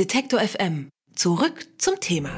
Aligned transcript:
Detektor 0.00 0.40
FM. 0.40 0.88
Zurück 1.14 1.66
zum 1.76 2.00
Thema. 2.00 2.30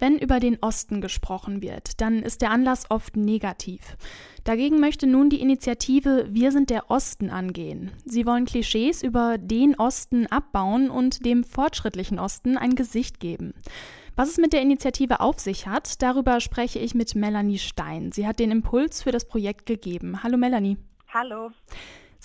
Wenn 0.00 0.18
über 0.18 0.40
den 0.40 0.58
Osten 0.60 1.00
gesprochen 1.00 1.62
wird, 1.62 2.00
dann 2.00 2.24
ist 2.24 2.42
der 2.42 2.50
Anlass 2.50 2.90
oft 2.90 3.16
negativ. 3.16 3.96
Dagegen 4.42 4.80
möchte 4.80 5.06
nun 5.06 5.30
die 5.30 5.40
Initiative 5.40 6.26
Wir 6.28 6.50
sind 6.50 6.70
der 6.70 6.90
Osten 6.90 7.30
angehen. 7.30 7.92
Sie 8.04 8.26
wollen 8.26 8.46
Klischees 8.46 9.04
über 9.04 9.38
den 9.38 9.76
Osten 9.76 10.26
abbauen 10.26 10.90
und 10.90 11.24
dem 11.24 11.44
fortschrittlichen 11.44 12.18
Osten 12.18 12.58
ein 12.58 12.74
Gesicht 12.74 13.20
geben. 13.20 13.54
Was 14.16 14.28
es 14.28 14.38
mit 14.38 14.52
der 14.52 14.62
Initiative 14.62 15.20
auf 15.20 15.38
sich 15.38 15.68
hat, 15.68 16.02
darüber 16.02 16.40
spreche 16.40 16.80
ich 16.80 16.96
mit 16.96 17.14
Melanie 17.14 17.58
Stein. 17.58 18.10
Sie 18.10 18.26
hat 18.26 18.40
den 18.40 18.50
Impuls 18.50 19.04
für 19.04 19.12
das 19.12 19.28
Projekt 19.28 19.66
gegeben. 19.66 20.24
Hallo 20.24 20.36
Melanie. 20.36 20.78
Hallo. 21.14 21.52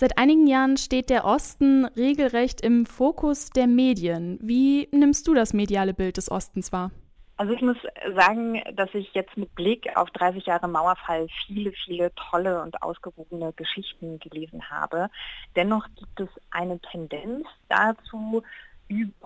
Seit 0.00 0.16
einigen 0.16 0.46
Jahren 0.46 0.76
steht 0.76 1.10
der 1.10 1.24
Osten 1.24 1.84
regelrecht 1.84 2.60
im 2.60 2.86
Fokus 2.86 3.50
der 3.50 3.66
Medien. 3.66 4.38
Wie 4.40 4.88
nimmst 4.92 5.26
du 5.26 5.34
das 5.34 5.52
mediale 5.52 5.92
Bild 5.92 6.18
des 6.18 6.30
Ostens 6.30 6.70
wahr? 6.70 6.92
Also 7.36 7.52
ich 7.52 7.62
muss 7.62 7.76
sagen, 8.14 8.62
dass 8.74 8.94
ich 8.94 9.12
jetzt 9.14 9.36
mit 9.36 9.52
Blick 9.56 9.88
auf 9.96 10.08
30 10.10 10.46
Jahre 10.46 10.68
Mauerfall 10.68 11.26
viele, 11.44 11.72
viele 11.84 12.12
tolle 12.14 12.62
und 12.62 12.80
ausgewogene 12.80 13.52
Geschichten 13.54 14.20
gelesen 14.20 14.70
habe. 14.70 15.10
Dennoch 15.56 15.88
gibt 15.96 16.20
es 16.20 16.28
eine 16.52 16.78
Tendenz 16.78 17.48
dazu, 17.68 18.44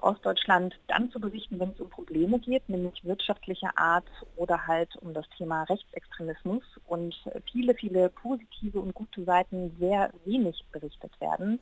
Ostdeutschland 0.01 0.75
dann 0.89 1.11
zu 1.11 1.21
berichten, 1.21 1.61
wenn 1.61 1.71
es 1.71 1.81
um 1.81 1.89
Probleme 1.89 2.39
geht, 2.41 2.69
nämlich 2.69 3.05
wirtschaftlicher 3.05 3.71
Art 3.77 4.07
oder 4.37 4.67
halt 4.67 4.95
um 4.97 5.15
das 5.15 5.25
Thema 5.39 5.63
Rechtsextremismus 5.65 6.65
und 6.87 7.15
viele, 7.51 7.75
viele 7.75 8.09
positive 8.09 8.81
und 8.81 8.95
gute 8.95 9.25
Seiten 9.25 9.75
sehr 9.79 10.11
wenig 10.25 10.65
berichtet 10.73 11.13
werden. 11.21 11.61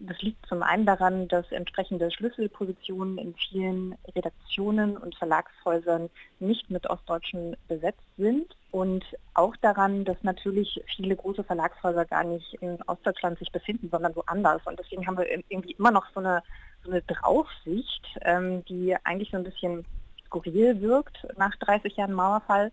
Das 0.00 0.20
liegt 0.20 0.44
zum 0.46 0.62
einen 0.62 0.86
daran, 0.86 1.26
dass 1.28 1.50
entsprechende 1.50 2.10
Schlüsselpositionen 2.10 3.18
in 3.18 3.34
vielen 3.34 3.96
Redaktionen 4.14 4.96
und 4.96 5.16
Verlagshäusern 5.16 6.10
nicht 6.38 6.70
mit 6.70 6.88
Ostdeutschen 6.88 7.56
besetzt 7.66 8.04
sind 8.16 8.54
und 8.70 9.04
auch 9.34 9.56
daran, 9.56 10.04
dass 10.04 10.22
natürlich 10.22 10.80
viele 10.94 11.16
große 11.16 11.42
Verlagshäuser 11.42 12.04
gar 12.04 12.24
nicht 12.24 12.54
in 12.60 12.78
Ostdeutschland 12.82 13.38
sich 13.38 13.50
befinden, 13.50 13.88
sondern 13.90 14.14
woanders. 14.14 14.60
Und 14.66 14.78
deswegen 14.78 15.06
haben 15.06 15.16
wir 15.16 15.28
irgendwie 15.30 15.72
immer 15.72 15.90
noch 15.90 16.06
so 16.12 16.20
eine 16.20 16.42
eine 16.88 17.02
Draufsicht, 17.02 18.06
ähm, 18.22 18.64
die 18.66 18.96
eigentlich 19.04 19.30
so 19.30 19.36
ein 19.36 19.44
bisschen 19.44 19.84
skurril 20.26 20.80
wirkt 20.80 21.26
nach 21.36 21.54
30 21.56 21.96
Jahren 21.96 22.12
Mauerfall. 22.12 22.72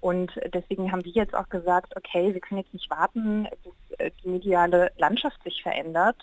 Und 0.00 0.32
deswegen 0.52 0.92
haben 0.92 1.04
wir 1.04 1.12
jetzt 1.12 1.34
auch 1.34 1.48
gesagt, 1.48 1.96
okay, 1.96 2.32
wir 2.32 2.40
können 2.40 2.60
jetzt 2.60 2.74
nicht 2.74 2.90
warten, 2.90 3.48
bis 3.64 3.98
äh, 3.98 4.10
die 4.22 4.28
mediale 4.28 4.92
Landschaft 4.98 5.42
sich 5.42 5.62
verändert 5.62 6.16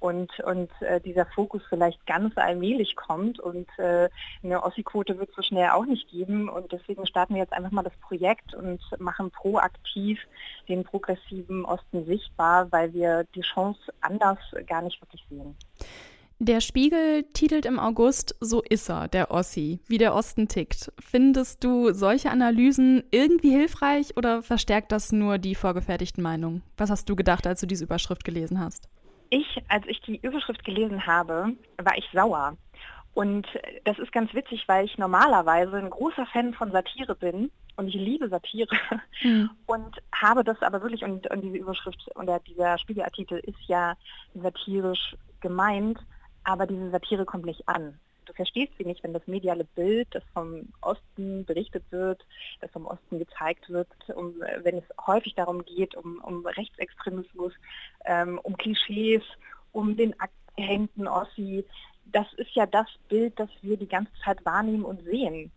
und, 0.00 0.40
und 0.40 0.70
äh, 0.80 1.00
dieser 1.00 1.26
Fokus 1.26 1.62
vielleicht 1.68 2.04
ganz 2.06 2.36
allmählich 2.36 2.96
kommt 2.96 3.38
und 3.38 3.68
äh, 3.78 4.08
eine 4.42 4.62
Ossi-Quote 4.64 5.18
wird 5.18 5.28
es 5.28 5.36
so 5.36 5.42
schnell 5.42 5.68
auch 5.70 5.84
nicht 5.84 6.10
geben 6.10 6.48
und 6.48 6.72
deswegen 6.72 7.06
starten 7.06 7.34
wir 7.34 7.42
jetzt 7.42 7.52
einfach 7.52 7.70
mal 7.70 7.82
das 7.82 7.96
Projekt 8.00 8.54
und 8.54 8.80
machen 8.98 9.30
proaktiv 9.30 10.18
den 10.68 10.84
progressiven 10.84 11.66
Osten 11.66 12.06
sichtbar, 12.06 12.72
weil 12.72 12.92
wir 12.94 13.24
die 13.34 13.42
Chance 13.42 13.80
anders 14.00 14.38
gar 14.66 14.80
nicht 14.82 15.00
wirklich 15.02 15.24
sehen. 15.28 15.54
Der 16.42 16.62
Spiegel 16.62 17.24
titelt 17.34 17.66
im 17.66 17.78
August 17.78 18.34
So 18.40 18.62
ist 18.62 18.88
er, 18.88 19.08
der 19.08 19.30
Ossi, 19.30 19.78
wie 19.88 19.98
der 19.98 20.14
Osten 20.14 20.48
tickt. 20.48 20.90
Findest 20.98 21.62
du 21.62 21.92
solche 21.92 22.30
Analysen 22.30 23.04
irgendwie 23.10 23.50
hilfreich 23.50 24.16
oder 24.16 24.42
verstärkt 24.42 24.90
das 24.90 25.12
nur 25.12 25.36
die 25.36 25.54
vorgefertigten 25.54 26.22
Meinungen? 26.22 26.62
Was 26.78 26.88
hast 26.88 27.10
du 27.10 27.14
gedacht, 27.14 27.46
als 27.46 27.60
du 27.60 27.66
diese 27.66 27.84
Überschrift 27.84 28.24
gelesen 28.24 28.58
hast? 28.58 28.88
Ich, 29.28 29.62
als 29.68 29.84
ich 29.86 30.00
die 30.00 30.16
Überschrift 30.22 30.64
gelesen 30.64 31.06
habe, 31.06 31.52
war 31.76 31.98
ich 31.98 32.08
sauer. 32.14 32.56
Und 33.12 33.46
das 33.84 33.98
ist 33.98 34.10
ganz 34.10 34.32
witzig, 34.32 34.64
weil 34.66 34.86
ich 34.86 34.96
normalerweise 34.96 35.76
ein 35.76 35.90
großer 35.90 36.24
Fan 36.24 36.54
von 36.54 36.72
Satire 36.72 37.16
bin 37.16 37.50
und 37.76 37.88
ich 37.88 37.96
liebe 37.96 38.30
Satire 38.30 38.74
mhm. 39.22 39.50
und 39.66 39.94
habe 40.14 40.42
das 40.42 40.62
aber 40.62 40.80
wirklich, 40.80 41.04
und, 41.04 41.30
und 41.30 41.42
diese 41.42 41.58
Überschrift 41.58 42.02
und 42.14 42.30
dieser 42.46 42.78
Spiegelartikel 42.78 43.40
ist 43.40 43.60
ja 43.66 43.92
satirisch 44.34 45.16
gemeint, 45.42 45.98
aber 46.44 46.66
diese 46.66 46.90
Satire 46.90 47.24
kommt 47.24 47.46
nicht 47.46 47.68
an. 47.68 47.98
Du 48.26 48.32
verstehst 48.36 48.72
sie 48.78 48.84
nicht, 48.84 49.02
wenn 49.02 49.12
das 49.12 49.26
mediale 49.26 49.64
Bild, 49.64 50.06
das 50.12 50.22
vom 50.32 50.68
Osten 50.82 51.44
berichtet 51.44 51.82
wird, 51.90 52.24
das 52.60 52.70
vom 52.70 52.86
Osten 52.86 53.18
gezeigt 53.18 53.68
wird, 53.68 53.88
um, 54.14 54.34
wenn 54.62 54.78
es 54.78 54.84
häufig 55.04 55.34
darum 55.34 55.64
geht, 55.64 55.96
um, 55.96 56.22
um 56.22 56.46
Rechtsextremismus, 56.46 57.52
ähm, 58.04 58.38
um 58.44 58.56
Klischees, 58.56 59.22
um 59.72 59.96
den 59.96 60.14
abgehängten 60.20 61.08
Ossi. 61.08 61.64
Das 62.06 62.32
ist 62.34 62.52
ja 62.54 62.66
das 62.66 62.86
Bild, 63.08 63.38
das 63.40 63.50
wir 63.62 63.76
die 63.76 63.88
ganze 63.88 64.12
Zeit 64.24 64.44
wahrnehmen 64.44 64.84
und 64.84 65.02
sehen. 65.02 65.50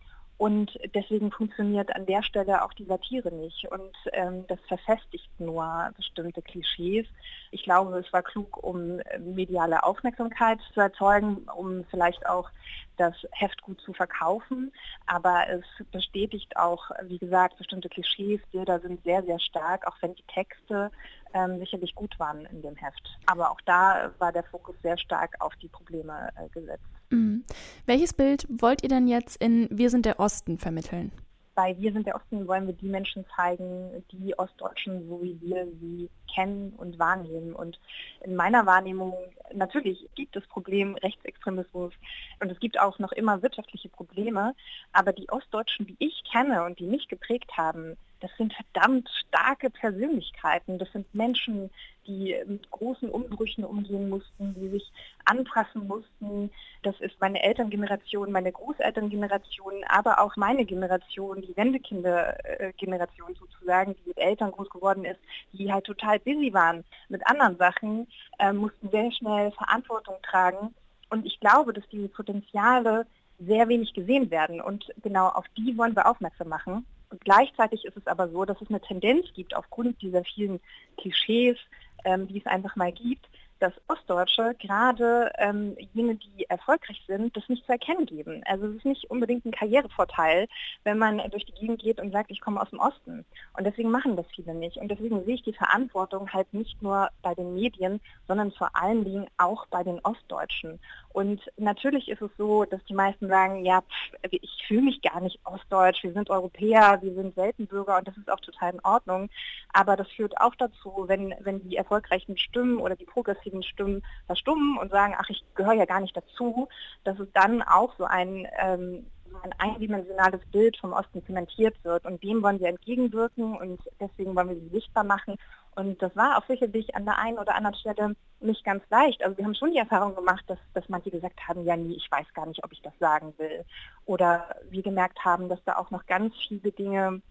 Und 0.44 0.78
deswegen 0.94 1.32
funktioniert 1.32 1.96
an 1.96 2.06
der 2.06 2.22
Stelle 2.22 2.66
auch 2.66 2.74
die 2.74 2.84
Satire 2.84 3.32
nicht. 3.32 3.66
Und 3.72 3.96
ähm, 4.12 4.46
das 4.48 4.60
verfestigt 4.68 5.30
nur 5.40 5.90
bestimmte 5.96 6.42
Klischees. 6.42 7.08
Ich 7.52 7.64
glaube, 7.64 7.98
es 7.98 8.12
war 8.12 8.24
klug, 8.24 8.62
um 8.62 9.00
mediale 9.20 9.82
Aufmerksamkeit 9.84 10.60
zu 10.74 10.82
erzeugen, 10.82 11.48
um 11.56 11.86
vielleicht 11.86 12.26
auch 12.26 12.50
das 12.98 13.14
Heft 13.32 13.62
gut 13.62 13.80
zu 13.80 13.94
verkaufen. 13.94 14.74
Aber 15.06 15.48
es 15.48 15.64
bestätigt 15.94 16.58
auch, 16.58 16.92
wie 17.04 17.20
gesagt, 17.20 17.58
bestimmte 17.58 17.88
Klischees. 17.88 18.42
Bilder 18.52 18.82
sind 18.82 19.02
sehr, 19.06 19.24
sehr 19.24 19.40
stark, 19.40 19.88
auch 19.88 19.96
wenn 20.02 20.14
die 20.14 20.28
Texte 20.28 20.92
ähm, 21.34 21.58
sicherlich 21.60 21.96
gut 21.96 22.20
waren 22.20 22.46
in 22.48 22.62
dem 22.62 22.76
Heft. 22.76 23.18
Aber 23.28 23.50
auch 23.50 23.62
da 23.62 24.12
war 24.20 24.34
der 24.34 24.44
Fokus 24.44 24.76
sehr 24.84 24.98
stark 24.98 25.38
auf 25.40 25.56
die 25.62 25.70
Probleme 25.70 26.34
äh, 26.36 26.50
gesetzt. 26.50 26.93
Mhm. 27.14 27.44
Welches 27.86 28.14
Bild 28.14 28.48
wollt 28.50 28.82
ihr 28.82 28.90
denn 28.90 29.08
jetzt 29.08 29.42
in 29.42 29.68
Wir 29.72 29.92
sind 29.92 30.06
der 30.06 30.20
Osten 30.20 30.58
vermitteln? 30.58 31.12
Bei 31.54 31.78
Wir 31.78 31.94
sind 31.94 32.08
der 32.08 32.16
Osten 32.16 32.48
wollen 32.48 32.66
wir 32.66 32.74
die 32.74 32.88
Menschen 32.88 33.24
zeigen, 33.36 34.04
die 34.12 34.38
Ostdeutschen, 34.40 35.08
so 35.08 35.22
wie 35.22 35.40
wir 35.40 35.68
sie 35.80 36.10
kennen 36.34 36.74
und 36.76 36.98
wahrnehmen. 36.98 37.54
Und 37.54 37.80
in 38.22 38.36
meiner 38.36 38.66
Wahrnehmung, 38.66 39.14
natürlich 39.54 40.10
gibt 40.16 40.36
es 40.36 40.48
Problem 40.48 40.96
Rechtsextremismus 40.96 41.94
und 42.40 42.52
es 42.52 42.60
gibt 42.60 42.80
auch 42.80 42.98
noch 42.98 43.12
immer 43.12 43.44
wirtschaftliche 43.44 43.90
Probleme, 43.90 44.56
aber 44.94 45.14
die 45.14 45.30
Ostdeutschen, 45.30 45.86
die 45.86 45.98
ich 46.00 46.24
kenne 46.32 46.64
und 46.64 46.80
die 46.80 46.88
mich 46.88 47.08
geprägt 47.08 47.52
haben, 47.56 47.96
das 48.24 48.32
sind 48.38 48.54
verdammt 48.54 49.10
starke 49.28 49.70
Persönlichkeiten. 49.70 50.80
Das 50.80 50.90
sind 50.94 51.14
Menschen, 51.14 51.70
die 52.08 52.34
mit 52.48 52.72
großen 52.72 53.10
Umbrüchen 53.10 53.66
umgehen 53.66 54.08
mussten, 54.08 54.56
die 54.56 54.70
sich 54.70 54.90
anpassen 55.26 55.88
mussten. 55.88 56.50
Das 56.84 56.98
ist 57.02 57.20
meine 57.20 57.44
Elterngeneration, 57.44 58.32
meine 58.32 58.54
Großelterngeneration, 58.54 59.84
aber 59.90 60.22
auch 60.22 60.38
meine 60.38 60.64
Generation, 60.64 61.42
die 61.42 61.56
Wendekindergeneration 61.58 63.36
sozusagen, 63.36 63.94
die 63.98 64.08
mit 64.08 64.18
Eltern 64.18 64.52
groß 64.52 64.70
geworden 64.70 65.04
ist, 65.04 65.20
die 65.52 65.72
halt 65.72 65.84
total 65.84 66.18
busy 66.20 66.54
waren 66.54 66.86
mit 67.10 67.28
anderen 67.28 67.58
Sachen, 67.58 68.08
äh, 68.40 68.54
mussten 68.54 68.90
sehr 68.90 69.12
schnell 69.12 69.52
Verantwortung 69.52 70.16
tragen. 70.24 70.74
Und 71.10 71.26
ich 71.26 71.42
glaube, 71.42 71.74
dass 71.74 71.84
diese 71.90 72.08
Potenziale 72.08 73.06
sehr 73.38 73.68
wenig 73.68 73.94
gesehen 73.94 74.32
werden. 74.32 74.62
Und 74.62 74.86
genau 75.02 75.28
auf 75.28 75.46
die 75.58 75.78
wollen 75.78 75.96
wir 75.96 76.08
aufmerksam 76.10 76.48
machen. 76.48 76.86
Und 77.14 77.24
gleichzeitig 77.24 77.86
ist 77.86 77.96
es 77.96 78.08
aber 78.08 78.28
so, 78.30 78.44
dass 78.44 78.60
es 78.60 78.70
eine 78.70 78.82
Tendenz 78.82 79.28
gibt, 79.36 79.56
aufgrund 79.56 80.02
dieser 80.02 80.24
vielen 80.24 80.60
Klischees, 80.98 81.58
ähm, 82.06 82.28
die 82.28 82.40
es 82.40 82.46
einfach 82.48 82.76
mal 82.76 82.92
gibt, 82.92 83.28
dass 83.60 83.72
Ostdeutsche, 83.88 84.56
gerade 84.60 85.32
ähm, 85.38 85.78
jene, 85.94 86.16
die 86.16 86.46
erfolgreich 86.50 87.02
sind, 87.08 87.38
das 87.38 87.48
nicht 87.48 87.66
zu 87.66 87.72
erkennen 87.72 88.08
geben. 88.08 88.42
Also 88.46 88.66
es 88.66 88.78
ist 88.78 88.86
nicht 88.86 89.12
unbedingt 89.12 89.46
ein 89.46 89.52
Karrierevorteil, 89.52 90.48
wenn 90.84 90.98
man 90.98 91.22
durch 91.30 91.46
die 91.46 91.54
Gegend 91.54 91.82
geht 91.82 92.02
und 92.02 92.12
sagt, 92.12 92.32
ich 92.32 92.42
komme 92.42 92.60
aus 92.60 92.72
dem 92.72 92.80
Osten. 92.80 93.24
Und 93.56 93.64
deswegen 93.64 93.92
machen 93.92 94.18
das 94.18 94.26
viele 94.36 94.56
nicht. 94.56 94.78
Und 94.78 94.90
deswegen 94.90 95.24
sehe 95.24 95.36
ich 95.36 95.44
die 95.44 95.54
Verantwortung 95.54 96.34
halt 96.34 96.52
nicht 96.52 96.82
nur 96.82 97.10
bei 97.22 97.36
den 97.36 97.54
Medien, 97.54 98.02
sondern 98.28 98.52
vor 98.52 98.70
allen 98.74 99.06
Dingen 99.06 99.28
auch 99.38 99.68
bei 99.68 99.84
den 99.84 100.00
Ostdeutschen. 100.00 100.80
Und 101.14 101.42
natürlich 101.58 102.10
ist 102.10 102.22
es 102.22 102.32
so, 102.38 102.66
dass 102.66 102.84
die 102.86 102.96
meisten 102.96 103.28
sagen, 103.28 103.64
ja, 103.64 103.82
pff, 103.82 104.32
ich 104.32 104.64
fühle 104.68 104.82
mich 104.82 105.02
gar 105.02 105.22
nicht 105.22 105.40
ostdeutsch, 105.46 106.04
wir 106.04 106.12
sind 106.12 106.30
Europäer, 106.30 107.00
wir 107.02 107.14
sind 107.14 107.38
Weltenbürger 107.38 107.98
und 107.98 108.08
das 108.08 108.18
ist 108.18 108.32
auch 108.32 108.40
total 108.40 108.74
in 108.74 108.84
Ordnung. 108.84 109.30
Aber 109.72 109.96
das 109.96 110.10
führt 110.10 110.40
auch 110.42 110.56
dazu, 110.56 111.06
wenn, 111.08 111.34
wenn 111.42 111.62
die 111.70 111.78
erfolgreichen 111.78 112.38
Stimmen 112.38 112.78
oder 112.78 112.96
die 112.96 113.06
progressiven 113.06 113.64
Stimmen 113.64 114.04
verstummen 114.26 114.78
und 114.78 114.92
sagen, 114.92 115.16
ach, 115.18 115.30
ich 115.30 115.44
gehöre 115.56 115.74
ja 115.74 115.86
gar 115.86 116.02
nicht 116.02 116.18
dazu, 116.18 116.68
dass 117.04 117.20
es 117.20 117.28
dann 117.34 117.62
auch 117.62 117.96
so 117.98 118.06
ein 118.06 118.48
ähm, 118.60 119.06
ein 119.42 119.54
eindimensionales 119.58 120.42
Bild 120.52 120.78
vom 120.78 120.94
Osten 120.94 121.26
zementiert 121.26 121.76
wird. 121.84 122.06
Und 122.06 122.24
dem 122.24 122.44
wollen 122.44 122.60
wir 122.60 122.68
entgegenwirken 122.68 123.56
und 123.58 123.82
deswegen 124.00 124.36
wollen 124.36 124.50
wir 124.50 124.56
sie 124.56 124.70
sichtbar 124.70 125.04
machen. 125.04 125.38
Und 125.76 126.02
das 126.02 126.16
war 126.16 126.38
auch 126.38 126.46
sicherlich 126.48 126.96
an 126.96 127.06
der 127.06 127.18
einen 127.18 127.38
oder 127.38 127.56
anderen 127.56 127.76
Stelle 127.76 128.16
nicht 128.40 128.64
ganz 128.64 128.84
leicht. 128.90 129.24
Also 129.24 129.38
wir 129.38 129.46
haben 129.46 129.56
schon 129.56 129.72
die 129.72 129.78
Erfahrung 129.78 130.16
gemacht, 130.16 130.44
dass, 130.48 130.60
dass 130.74 130.88
manche 130.90 131.12
gesagt 131.12 131.48
haben, 131.48 131.66
ja 131.66 131.78
nie, 131.78 131.96
ich 131.96 132.12
weiß 132.12 132.28
gar 132.34 132.46
nicht, 132.46 132.64
ob 132.64 132.72
ich 132.72 132.82
das 132.82 132.94
sagen 133.00 133.34
will. 133.38 133.64
Oder 134.06 134.56
wir 134.70 134.84
gemerkt 134.84 135.24
haben, 135.24 135.50
dass 135.50 135.64
da 135.66 135.78
auch 135.78 135.92
noch 135.92 136.06
ganz 136.06 136.34
viele 136.48 136.72
Dinge 136.72 137.22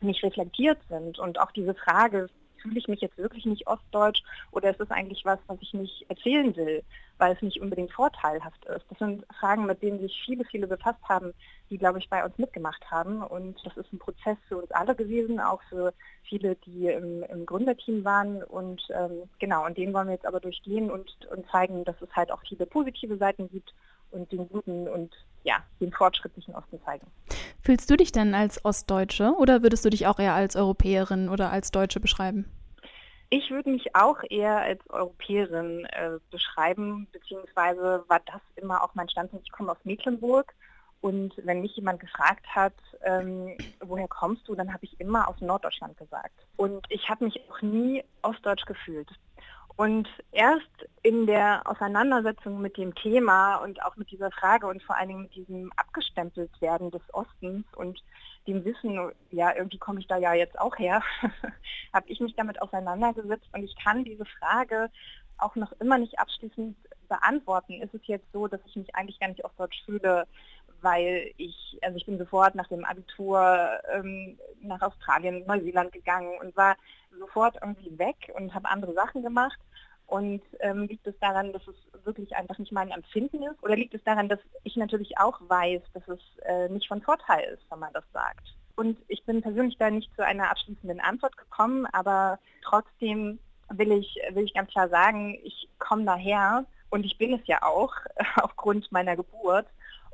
nicht 0.00 0.22
reflektiert 0.22 0.78
sind. 0.88 1.18
Und 1.18 1.38
auch 1.40 1.50
diese 1.52 1.74
Frage, 1.74 2.28
fühle 2.60 2.78
ich 2.78 2.88
mich 2.88 3.00
jetzt 3.00 3.18
wirklich 3.18 3.46
nicht 3.46 3.66
ostdeutsch 3.66 4.22
oder 4.50 4.70
ist 4.70 4.80
es 4.80 4.90
eigentlich 4.90 5.24
was, 5.24 5.38
was 5.46 5.58
ich 5.60 5.74
nicht 5.74 6.06
erzählen 6.08 6.54
will, 6.56 6.82
weil 7.18 7.34
es 7.34 7.42
nicht 7.42 7.60
unbedingt 7.60 7.92
vorteilhaft 7.92 8.64
ist? 8.66 8.84
Das 8.88 8.98
sind 8.98 9.24
Fragen, 9.38 9.66
mit 9.66 9.82
denen 9.82 10.00
sich 10.00 10.20
viele, 10.24 10.44
viele 10.44 10.66
befasst 10.66 11.02
haben, 11.08 11.32
die, 11.70 11.78
glaube 11.78 11.98
ich, 11.98 12.08
bei 12.08 12.24
uns 12.24 12.36
mitgemacht 12.38 12.90
haben. 12.90 13.22
Und 13.22 13.56
das 13.64 13.76
ist 13.76 13.92
ein 13.92 13.98
Prozess 13.98 14.36
für 14.48 14.58
uns 14.58 14.70
alle 14.72 14.94
gewesen, 14.94 15.40
auch 15.40 15.62
für 15.68 15.92
viele, 16.22 16.56
die 16.56 16.88
im, 16.88 17.22
im 17.24 17.46
Gründerteam 17.46 18.04
waren. 18.04 18.42
Und 18.42 18.82
ähm, 18.90 19.22
genau, 19.38 19.64
und 19.66 19.76
den 19.76 19.92
wollen 19.92 20.08
wir 20.08 20.14
jetzt 20.14 20.26
aber 20.26 20.40
durchgehen 20.40 20.90
und, 20.90 21.10
und 21.26 21.48
zeigen, 21.50 21.84
dass 21.84 22.00
es 22.00 22.14
halt 22.14 22.30
auch 22.30 22.42
viele 22.48 22.66
positive 22.66 23.16
Seiten 23.16 23.48
gibt 23.48 23.72
und 24.12 24.30
den 24.32 24.48
guten 24.48 24.88
und 24.88 25.12
ja, 25.42 25.62
den 25.80 25.92
fortschrittlichen 25.92 26.54
Osten 26.54 26.80
zeigen. 26.84 27.06
Fühlst 27.62 27.90
du 27.90 27.96
dich 27.96 28.12
denn 28.12 28.34
als 28.34 28.64
Ostdeutsche 28.64 29.34
oder 29.38 29.62
würdest 29.62 29.84
du 29.84 29.90
dich 29.90 30.06
auch 30.06 30.18
eher 30.18 30.34
als 30.34 30.56
Europäerin 30.56 31.28
oder 31.28 31.50
als 31.50 31.70
Deutsche 31.70 32.00
beschreiben? 32.00 32.50
Ich 33.30 33.50
würde 33.50 33.70
mich 33.70 33.94
auch 33.94 34.18
eher 34.28 34.58
als 34.58 34.80
Europäerin 34.90 35.86
äh, 35.86 36.18
beschreiben, 36.30 37.06
beziehungsweise 37.12 38.04
war 38.08 38.20
das 38.26 38.40
immer 38.56 38.82
auch 38.82 38.94
mein 38.94 39.08
Standpunkt. 39.08 39.46
Ich 39.46 39.52
komme 39.52 39.70
aus 39.70 39.78
Mecklenburg 39.84 40.52
und 41.00 41.32
wenn 41.44 41.60
mich 41.60 41.76
jemand 41.76 42.00
gefragt 42.00 42.46
hat, 42.48 42.74
ähm, 43.02 43.56
woher 43.80 44.08
kommst 44.08 44.46
du, 44.48 44.54
dann 44.54 44.72
habe 44.72 44.84
ich 44.84 45.00
immer 45.00 45.28
aus 45.28 45.40
Norddeutschland 45.40 45.96
gesagt. 45.96 46.34
Und 46.56 46.84
ich 46.90 47.08
habe 47.08 47.24
mich 47.24 47.40
auch 47.48 47.62
nie 47.62 48.04
ostdeutsch 48.22 48.66
gefühlt. 48.66 49.08
Und 49.80 50.06
erst 50.30 50.68
in 51.02 51.26
der 51.26 51.62
Auseinandersetzung 51.64 52.60
mit 52.60 52.76
dem 52.76 52.94
Thema 52.94 53.56
und 53.56 53.82
auch 53.82 53.96
mit 53.96 54.10
dieser 54.10 54.30
Frage 54.30 54.66
und 54.66 54.82
vor 54.82 54.94
allen 54.94 55.08
Dingen 55.08 55.22
mit 55.22 55.34
diesem 55.34 55.72
Abgestempeltwerden 55.74 56.90
des 56.90 57.00
Ostens 57.14 57.64
und 57.76 57.98
dem 58.46 58.62
Wissen, 58.66 59.10
ja, 59.30 59.56
irgendwie 59.56 59.78
komme 59.78 60.00
ich 60.00 60.06
da 60.06 60.18
ja 60.18 60.34
jetzt 60.34 60.60
auch 60.60 60.78
her, 60.78 61.02
habe 61.94 62.10
ich 62.10 62.20
mich 62.20 62.36
damit 62.36 62.60
auseinandergesetzt 62.60 63.48
und 63.54 63.64
ich 63.64 63.74
kann 63.82 64.04
diese 64.04 64.26
Frage 64.26 64.90
auch 65.38 65.56
noch 65.56 65.72
immer 65.80 65.96
nicht 65.96 66.18
abschließend 66.18 66.76
beantworten. 67.08 67.80
Ist 67.80 67.94
es 67.94 68.06
jetzt 68.06 68.30
so, 68.34 68.48
dass 68.48 68.60
ich 68.66 68.76
mich 68.76 68.94
eigentlich 68.94 69.18
gar 69.18 69.28
nicht 69.28 69.46
ostdeutsch 69.46 69.82
fühle, 69.86 70.26
weil 70.82 71.32
ich, 71.36 71.78
also 71.82 71.96
ich 71.96 72.06
bin 72.06 72.18
sofort 72.18 72.54
nach 72.54 72.68
dem 72.68 72.84
Abitur 72.84 73.68
ähm, 73.92 74.38
nach 74.62 74.80
Australien, 74.82 75.44
Neuseeland 75.46 75.92
gegangen 75.92 76.38
und 76.40 76.56
war 76.56 76.76
sofort 77.18 77.56
irgendwie 77.60 77.98
weg 77.98 78.32
und 78.34 78.54
habe 78.54 78.70
andere 78.70 78.94
Sachen 78.94 79.22
gemacht. 79.22 79.58
Und 80.06 80.42
ähm, 80.58 80.86
liegt 80.88 81.06
es 81.06 81.16
daran, 81.20 81.52
dass 81.52 81.62
es 81.68 82.04
wirklich 82.04 82.34
einfach 82.34 82.58
nicht 82.58 82.72
mein 82.72 82.90
Empfinden 82.90 83.44
ist? 83.44 83.62
Oder 83.62 83.76
liegt 83.76 83.94
es 83.94 84.02
daran, 84.02 84.28
dass 84.28 84.40
ich 84.64 84.76
natürlich 84.76 85.16
auch 85.18 85.40
weiß, 85.40 85.82
dass 85.94 86.08
es 86.08 86.18
äh, 86.46 86.68
nicht 86.68 86.88
von 86.88 87.00
Vorteil 87.00 87.44
ist, 87.54 87.62
wenn 87.70 87.78
man 87.78 87.92
das 87.92 88.02
sagt? 88.12 88.56
Und 88.74 88.98
ich 89.06 89.24
bin 89.24 89.40
persönlich 89.40 89.76
da 89.78 89.88
nicht 89.88 90.12
zu 90.16 90.24
einer 90.24 90.50
abschließenden 90.50 91.00
Antwort 91.00 91.36
gekommen, 91.36 91.86
aber 91.92 92.40
trotzdem 92.62 93.38
will 93.68 93.92
ich, 93.92 94.16
will 94.32 94.44
ich 94.44 94.54
ganz 94.54 94.70
klar 94.70 94.88
sagen, 94.88 95.38
ich 95.44 95.68
komme 95.78 96.04
daher 96.04 96.64
und 96.90 97.04
ich 97.04 97.16
bin 97.18 97.32
es 97.32 97.46
ja 97.46 97.62
auch 97.62 97.94
aufgrund 98.42 98.90
meiner 98.90 99.16
Geburt 99.16 99.66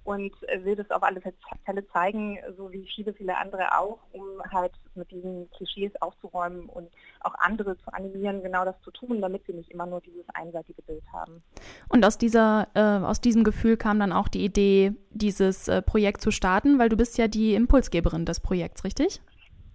und 0.07 0.33
will 0.63 0.77
das 0.77 0.91
auf 0.91 1.03
alle 1.03 1.21
Fälle 1.21 1.87
zeigen, 1.89 2.39
so 2.57 2.71
wie 2.71 2.87
viele, 2.95 3.13
viele 3.13 3.37
andere 3.37 3.77
auch, 3.77 3.99
um 4.13 4.23
halt 4.53 4.73
mit 4.95 5.11
diesen 5.11 5.51
Klischees 5.51 5.91
aufzuräumen 6.01 6.67
und 6.67 6.89
auch 7.21 7.35
andere 7.39 7.77
zu 7.79 7.93
animieren, 7.93 8.43
genau 8.43 8.65
das 8.65 8.81
zu 8.83 8.93
tun, 8.93 9.21
damit 9.21 9.47
wir 9.49 9.55
nicht 9.57 9.71
immer 9.71 9.85
nur 9.85 10.01
dieses 10.01 10.25
einseitige 10.33 10.81
Bild 10.83 11.03
haben. 11.13 11.43
Und 11.89 12.07
aus 12.07 12.19
dieser, 12.19 12.69
äh, 12.75 13.05
aus 13.05 13.21
diesem 13.21 13.43
Gefühl 13.43 13.77
kam 13.77 13.99
dann 13.99 14.13
auch 14.13 14.29
die 14.29 14.45
Idee, 14.45 14.95
dieses 15.11 15.67
äh, 15.67 15.83
Projekt 15.83 16.21
zu 16.21 16.31
starten, 16.31 16.79
weil 16.79 16.89
du 16.89 16.97
bist 16.97 17.19
ja 17.19 17.27
die 17.27 17.55
Impulsgeberin 17.55 18.25
des 18.25 18.39
Projekts, 18.39 18.85
richtig? 18.85 19.21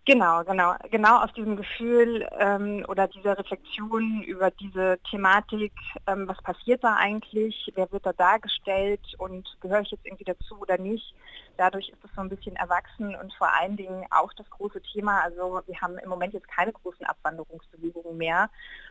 Genau, 0.06 0.44
genau, 0.44 0.74
genau 0.90 1.22
aus 1.24 1.32
diesem 1.34 1.56
Gefühl 1.56 2.28
ähm, 2.40 2.84
oder 2.88 3.08
dieser 3.08 3.38
Reflexion 3.38 4.24
über 4.24 4.50
diese 4.50 4.98
Thematik, 5.12 5.74
ähm, 6.08 6.28
was 6.28 6.42
passiert 6.42 6.84
da 6.84 6.96
eigentlich, 6.96 7.72
wer 7.76 7.92
wird 7.92 8.08
da 8.08 8.12
dargestellt 8.14 9.00
und 9.20 9.48
gehöre 9.62 9.82
ich 9.82 9.92
jetzt 9.92 10.04
irgendwie 10.04 10.24
dazu 10.24 10.60
oder 10.60 10.80
nicht. 10.80 11.14
Dadurch 11.58 11.90
ist 11.90 12.04
es 12.04 12.10
so 12.16 12.22
ein 12.22 12.30
bisschen 12.30 12.56
erwachsen 12.56 13.16
und 13.16 13.32
vor 13.36 13.54
allen 13.54 13.78
Dingen 13.78 14.04
auch 14.10 14.34
das 14.34 14.50
große 14.50 14.82
Thema. 14.82 15.22
Also 15.22 15.62
wir 15.68 15.80
haben 15.82 16.00
im 16.00 16.10
Moment 16.10 16.34
jetzt 16.34 16.48
keine 16.48 16.72
großen 16.72 17.06
Abwanderungsbewegungen 17.06 18.18
mehr, 18.18 18.50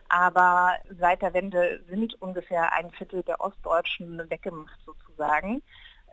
aber 0.09 0.75
seit 1.01 1.23
der 1.23 1.35
Wende 1.35 1.81
sind 1.89 2.23
ungefähr 2.23 2.73
ein 2.73 2.93
Viertel 2.93 3.25
der 3.25 3.41
Ostdeutschen 3.41 4.31
weggemacht 4.31 4.79
sozusagen 4.87 5.61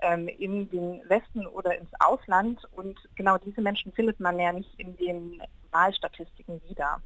in 0.02 0.70
den 0.70 1.02
Westen 1.10 1.48
oder 1.48 1.78
ins 1.78 1.92
Ausland. 2.00 2.60
Und 2.76 2.98
genau 3.16 3.38
diese 3.38 3.62
Menschen 3.62 3.92
findet 3.94 4.20
man 4.20 4.40
ja 4.40 4.54
nicht 4.54 4.70
in 4.80 4.96
den 4.98 5.42
Wahlstatistiken 5.72 6.62
wieder. 6.68 7.02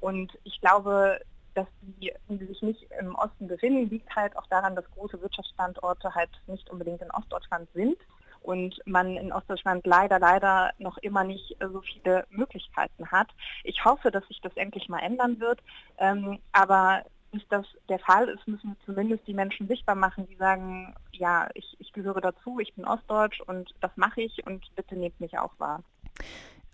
Und 0.00 0.32
ich 0.44 0.60
glaube, 0.60 1.20
dass 1.54 1.66
die, 1.80 2.12
die 2.28 2.46
sich 2.46 2.62
nicht 2.62 2.86
im 3.00 3.14
Osten 3.16 3.48
befinden, 3.48 3.90
liegt 3.90 4.14
halt 4.14 4.36
auch 4.36 4.46
daran, 4.46 4.76
dass 4.76 4.88
große 4.92 5.20
Wirtschaftsstandorte 5.20 6.14
halt 6.14 6.30
nicht 6.46 6.70
unbedingt 6.70 7.02
in 7.02 7.10
Ostdeutschland 7.10 7.68
sind 7.74 7.96
und 8.42 8.80
man 8.86 9.16
in 9.16 9.32
Ostdeutschland 9.32 9.86
leider, 9.86 10.18
leider 10.20 10.70
noch 10.78 10.98
immer 10.98 11.24
nicht 11.24 11.56
so 11.60 11.80
viele 11.80 12.24
Möglichkeiten 12.30 13.10
hat. 13.10 13.28
Ich 13.64 13.84
hoffe, 13.84 14.10
dass 14.10 14.26
sich 14.28 14.40
das 14.40 14.56
endlich 14.56 14.88
mal 14.88 15.00
ändern 15.00 15.40
wird. 15.40 15.60
Ähm, 15.98 16.38
aber 16.52 17.02
bis 17.30 17.42
das 17.48 17.66
der 17.88 17.98
Fall 17.98 18.28
ist, 18.28 18.46
müssen 18.46 18.76
zumindest 18.84 19.26
die 19.26 19.34
Menschen 19.34 19.68
sichtbar 19.68 19.94
machen, 19.94 20.26
die 20.26 20.36
sagen, 20.36 20.94
ja, 21.12 21.48
ich, 21.54 21.76
ich 21.78 21.92
gehöre 21.92 22.20
dazu, 22.20 22.58
ich 22.58 22.74
bin 22.74 22.84
Ostdeutsch 22.84 23.40
und 23.42 23.74
das 23.80 23.90
mache 23.96 24.22
ich 24.22 24.46
und 24.46 24.64
bitte 24.76 24.96
nehmt 24.96 25.20
mich 25.20 25.38
auch 25.38 25.52
wahr. 25.58 25.82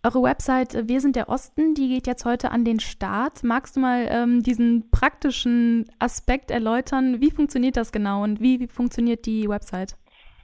Eure 0.05 0.23
Website 0.23 0.75
äh, 0.75 0.87
Wir 0.87 1.01
sind 1.01 1.17
der 1.17 1.29
Osten, 1.29 1.75
die 1.75 1.89
geht 1.89 2.07
jetzt 2.07 2.25
heute 2.25 2.51
an 2.51 2.65
den 2.65 2.79
Start. 2.79 3.43
Magst 3.43 3.77
du 3.77 3.81
mal 3.81 4.07
ähm, 4.11 4.43
diesen 4.43 4.91
praktischen 4.91 5.91
Aspekt 5.99 6.51
erläutern? 6.51 7.21
Wie 7.21 7.31
funktioniert 7.31 7.77
das 7.77 7.91
genau 7.91 8.23
und 8.23 8.41
wie, 8.41 8.61
wie 8.61 8.69
funktioniert 8.69 9.25
die 9.25 9.49
Website? 9.49 9.97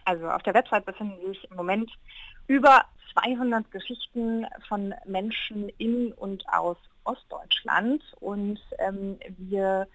Also 0.06 0.28
auf 0.28 0.42
der 0.42 0.54
Website 0.54 0.86
befinden 0.86 1.24
sich 1.26 1.46
im 1.50 1.56
Moment 1.56 1.90
über 2.46 2.84
200 3.12 3.70
Geschichten 3.70 4.46
von 4.66 4.94
Menschen 5.06 5.68
in 5.78 6.12
und 6.14 6.42
aus 6.48 6.78
Ostdeutschland 7.04 8.02
und 8.20 8.58
ähm, 8.78 9.18
wir 9.38 9.86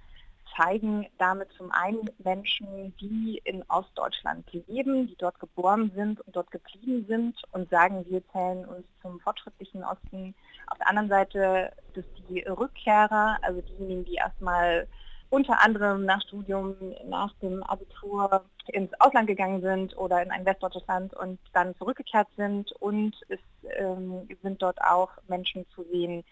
zeigen 0.55 1.07
damit 1.17 1.51
zum 1.53 1.71
einen 1.71 2.09
Menschen, 2.23 2.95
die 2.97 3.41
in 3.43 3.63
Ostdeutschland 3.67 4.45
leben, 4.67 5.07
die 5.07 5.15
dort 5.17 5.39
geboren 5.39 5.91
sind 5.95 6.21
und 6.21 6.35
dort 6.35 6.51
geblieben 6.51 7.05
sind 7.07 7.41
und 7.51 7.69
sagen, 7.69 8.05
wir 8.07 8.21
zählen 8.29 8.65
uns 8.65 8.85
zum 9.01 9.19
fortschrittlichen 9.19 9.83
Osten. 9.83 10.33
Auf 10.67 10.77
der 10.77 10.89
anderen 10.89 11.09
Seite 11.09 11.71
das 11.93 12.05
die 12.29 12.41
Rückkehrer, 12.41 13.37
also 13.41 13.61
diejenigen, 13.61 14.05
die 14.05 14.15
erstmal 14.15 14.87
unter 15.29 15.61
anderem 15.61 16.05
nach 16.05 16.21
Studium, 16.21 16.75
nach 17.07 17.33
dem 17.41 17.63
Abitur 17.63 18.45
ins 18.67 18.91
Ausland 18.99 19.27
gegangen 19.27 19.61
sind 19.61 19.97
oder 19.97 20.21
in 20.21 20.31
ein 20.31 20.45
westdeutsches 20.45 20.85
Land 20.87 21.13
und 21.13 21.39
dann 21.53 21.75
zurückgekehrt 21.75 22.27
sind. 22.37 22.71
Und 22.73 23.15
es 23.29 23.39
ähm, 23.77 24.27
sind 24.41 24.61
dort 24.61 24.79
auch 24.81 25.09
Menschen 25.27 25.65
zu 25.75 25.83
sehen, 25.91 26.23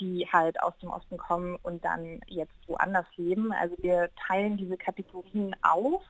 die 0.00 0.26
halt 0.32 0.60
aus 0.62 0.74
dem 0.80 0.90
Osten 0.90 1.16
kommen 1.16 1.56
und 1.62 1.84
dann 1.84 2.20
jetzt 2.26 2.52
woanders 2.66 3.06
leben. 3.16 3.52
Also 3.52 3.76
wir 3.78 4.10
teilen 4.26 4.56
diese 4.56 4.76
Kategorien 4.76 5.54
auf, 5.62 6.02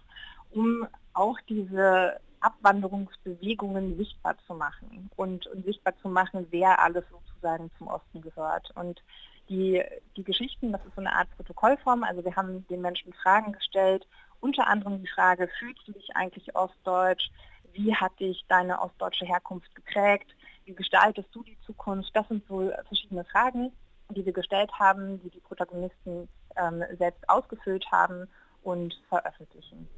um 0.50 0.86
auch 1.14 1.38
diese 1.48 2.18
Abwanderungsbewegungen 2.40 3.96
sichtbar 3.96 4.36
zu 4.46 4.54
machen 4.54 5.10
und, 5.16 5.46
und 5.46 5.64
sichtbar 5.64 5.94
zu 6.02 6.08
machen, 6.08 6.46
wer 6.50 6.80
alles 6.80 7.04
sozusagen 7.10 7.70
zum 7.78 7.88
Osten 7.88 8.20
gehört. 8.20 8.70
Und 8.74 9.02
die, 9.48 9.82
die 10.16 10.24
Geschichten, 10.24 10.72
das 10.72 10.84
ist 10.84 10.94
so 10.94 11.00
eine 11.00 11.14
Art 11.14 11.28
Protokollform, 11.36 12.02
also 12.02 12.24
wir 12.24 12.34
haben 12.34 12.66
den 12.68 12.80
Menschen 12.80 13.12
Fragen 13.12 13.52
gestellt, 13.52 14.06
unter 14.40 14.66
anderem 14.66 15.00
die 15.00 15.08
Frage, 15.08 15.48
fühlst 15.58 15.86
du 15.86 15.92
dich 15.92 16.16
eigentlich 16.16 16.54
ostdeutsch? 16.56 17.30
Wie 17.72 17.94
hat 17.94 18.18
dich 18.18 18.44
deine 18.48 18.82
ostdeutsche 18.82 19.24
Herkunft 19.24 19.72
geprägt? 19.74 20.34
Wie 20.64 20.74
gestaltest 20.74 21.28
du 21.32 21.42
die 21.42 21.58
Zukunft? 21.66 22.10
Das 22.14 22.26
sind 22.28 22.44
so 22.48 22.70
verschiedene 22.86 23.24
Fragen, 23.24 23.72
die 24.10 24.24
wir 24.24 24.32
gestellt 24.32 24.70
haben, 24.78 25.20
die 25.22 25.30
die 25.30 25.40
Protagonisten 25.40 26.28
ähm, 26.56 26.84
selbst 26.98 27.28
ausgefüllt 27.28 27.84
haben 27.90 28.28
und 28.62 28.94
veröffentlichen. 29.08 29.88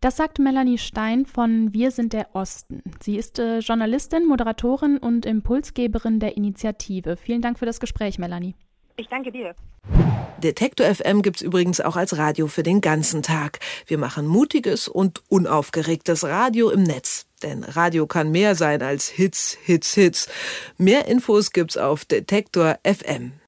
Das 0.00 0.16
sagt 0.16 0.38
Melanie 0.38 0.78
Stein 0.78 1.24
von 1.24 1.72
Wir 1.72 1.90
sind 1.90 2.12
der 2.12 2.34
Osten. 2.34 2.82
Sie 3.00 3.16
ist 3.16 3.38
äh, 3.38 3.60
Journalistin, 3.60 4.26
Moderatorin 4.26 4.98
und 4.98 5.24
Impulsgeberin 5.24 6.20
der 6.20 6.36
Initiative. 6.36 7.16
Vielen 7.16 7.40
Dank 7.40 7.58
für 7.58 7.66
das 7.66 7.80
Gespräch, 7.80 8.18
Melanie. 8.18 8.54
Ich 8.98 9.08
danke 9.08 9.30
dir. 9.30 9.54
Detektor 10.38 10.86
FM 10.86 11.22
gibt 11.22 11.36
es 11.36 11.42
übrigens 11.42 11.80
auch 11.80 11.96
als 11.96 12.16
Radio 12.16 12.46
für 12.46 12.62
den 12.62 12.80
ganzen 12.80 13.22
Tag. 13.22 13.58
Wir 13.86 13.98
machen 13.98 14.26
mutiges 14.26 14.88
und 14.88 15.22
unaufgeregtes 15.28 16.24
Radio 16.24 16.70
im 16.70 16.82
Netz. 16.82 17.26
Denn 17.42 17.64
Radio 17.64 18.06
kann 18.06 18.30
mehr 18.30 18.54
sein 18.54 18.82
als 18.82 19.08
Hits, 19.08 19.56
Hits, 19.62 19.94
Hits. 19.94 20.28
Mehr 20.78 21.06
Infos 21.08 21.52
gibt's 21.52 21.76
auf 21.76 22.04
Detektor 22.06 22.78
FM. 22.84 23.32